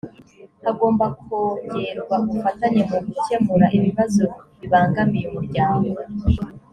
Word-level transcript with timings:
hagomba 0.65 1.05
kongerwa 1.17 2.15
ubufatanye 2.27 2.81
mu 2.89 2.97
gukemura 3.05 3.65
ibibazo 3.77 4.23
bibangamiye 4.59 5.25
umuryango 5.31 5.87